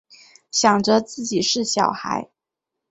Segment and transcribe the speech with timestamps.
[0.49, 2.27] 想着自己是小孩